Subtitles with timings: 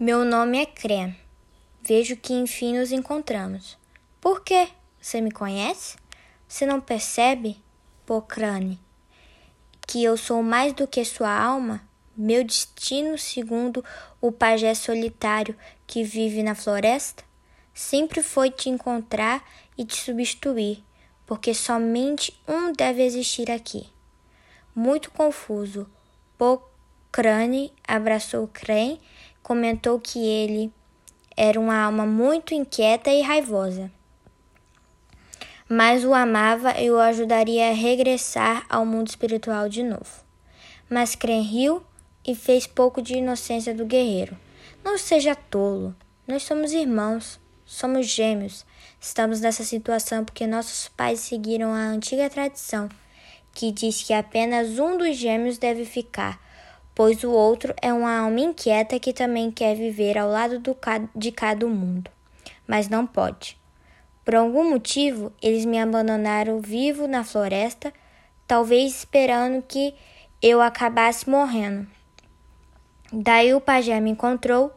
[0.00, 1.16] Meu nome é Crem.
[1.82, 3.76] Vejo que enfim nos encontramos.
[4.20, 4.68] Por quê?
[5.00, 5.96] Você me conhece?
[6.46, 7.60] Você não percebe,
[8.06, 8.78] Pocrane,
[9.88, 11.82] que eu sou mais do que sua alma?
[12.16, 13.84] Meu destino, segundo
[14.20, 17.24] o pajé solitário que vive na floresta,
[17.74, 19.44] sempre foi te encontrar
[19.76, 20.84] e te substituir,
[21.26, 23.88] porque somente um deve existir aqui.
[24.72, 25.90] Muito confuso,
[26.38, 29.00] Pocrane abraçou Crem,
[29.48, 30.70] comentou que ele
[31.34, 33.90] era uma alma muito inquieta e raivosa.
[35.66, 40.22] Mas o amava e o ajudaria a regressar ao mundo espiritual de novo.
[40.90, 41.82] Mas Kren riu
[42.26, 44.36] e fez pouco de inocência do guerreiro.
[44.84, 45.96] Não seja tolo.
[46.26, 48.66] Nós somos irmãos, somos gêmeos.
[49.00, 52.86] Estamos nessa situação porque nossos pais seguiram a antiga tradição
[53.58, 56.40] que diz que apenas um dos gêmeos deve ficar,
[56.98, 60.76] pois o outro é uma alma inquieta que também quer viver ao lado do,
[61.14, 62.10] de cada mundo,
[62.66, 63.56] mas não pode.
[64.24, 67.92] Por algum motivo, eles me abandonaram vivo na floresta,
[68.48, 69.94] talvez esperando que
[70.42, 71.86] eu acabasse morrendo.
[73.12, 74.74] Daí o pajé me encontrou,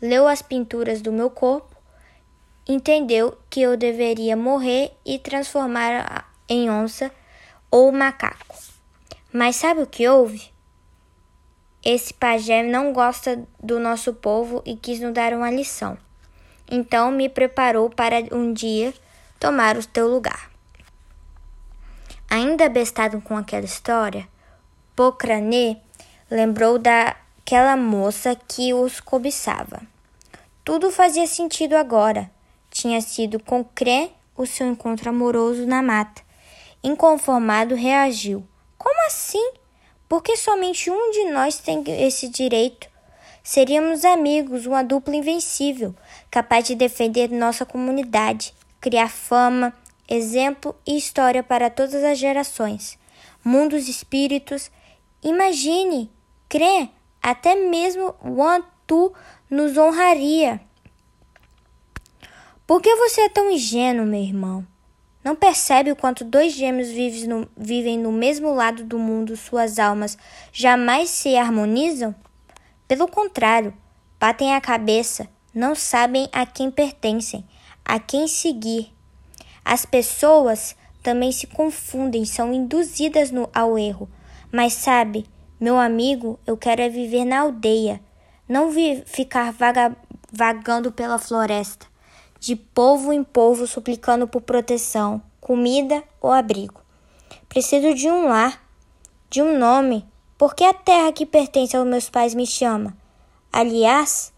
[0.00, 1.76] leu as pinturas do meu corpo,
[2.68, 7.10] entendeu que eu deveria morrer e transformar em onça
[7.68, 8.56] ou macaco.
[9.32, 10.53] Mas sabe o que houve?
[11.84, 15.98] Esse pajé não gosta do nosso povo e quis nos dar uma lição.
[16.70, 18.94] Então me preparou para um dia
[19.38, 20.50] tomar o teu lugar.
[22.30, 24.26] Ainda bestado com aquela história,
[24.96, 25.76] Pocranê
[26.30, 29.82] lembrou daquela moça que os cobiçava.
[30.64, 32.30] Tudo fazia sentido agora.
[32.70, 36.22] Tinha sido com Cré o seu encontro amoroso na mata.
[36.82, 38.42] Inconformado, reagiu.
[38.78, 39.52] Como assim?
[40.08, 42.88] Porque somente um de nós tem esse direito.
[43.42, 45.94] Seríamos amigos, uma dupla invencível,
[46.30, 49.72] capaz de defender nossa comunidade, criar fama,
[50.08, 52.98] exemplo e história para todas as gerações.
[53.44, 54.70] Mundos espíritos,
[55.22, 56.10] imagine,
[56.48, 56.88] crê,
[57.22, 59.12] até mesmo Wantu
[59.50, 60.60] nos honraria.
[62.66, 64.66] Por que você é tão ingênuo, meu irmão?
[65.24, 69.78] Não percebe o quanto dois gêmeos vivem no, vivem no mesmo lado do mundo, suas
[69.78, 70.18] almas
[70.52, 72.14] jamais se harmonizam?
[72.86, 73.72] Pelo contrário,
[74.20, 77.42] batem a cabeça, não sabem a quem pertencem,
[77.82, 78.92] a quem seguir.
[79.64, 84.10] As pessoas também se confundem, são induzidas no, ao erro.
[84.52, 85.24] Mas sabe,
[85.58, 87.98] meu amigo, eu quero é viver na aldeia,
[88.46, 89.96] não vi, ficar vaga,
[90.30, 91.93] vagando pela floresta
[92.44, 96.82] de povo em povo suplicando por proteção, comida ou abrigo.
[97.48, 98.62] Preciso de um lar,
[99.30, 100.06] de um nome,
[100.36, 102.94] porque a terra que pertence aos meus pais me chama.
[103.50, 104.30] Aliás,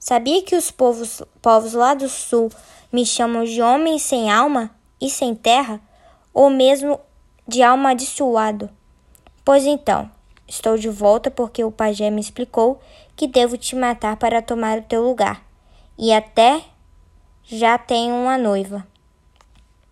[0.00, 2.50] sabia que os povos, povos lá do sul
[2.92, 4.68] me chamam de homem sem alma
[5.00, 5.80] e sem terra,
[6.32, 6.98] ou mesmo
[7.46, 8.68] de alma dissuado?
[9.44, 10.10] Pois então,
[10.48, 12.80] estou de volta porque o pajé me explicou
[13.14, 15.46] que devo te matar para tomar o teu lugar.
[15.96, 16.73] E até
[17.46, 18.86] já tenho uma noiva.